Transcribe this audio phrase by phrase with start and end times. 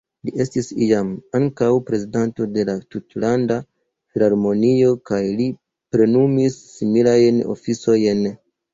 [0.27, 5.49] Li estis iam ankaŭ prezidanto de la Tutlanda Filharmonio kaj li
[5.95, 8.31] plenumis similajn oficojn.